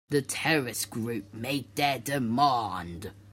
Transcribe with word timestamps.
The 0.09 0.23
terrorist 0.23 0.89
group 0.89 1.31
made 1.31 1.75
their 1.75 1.99
demand. 1.99 3.11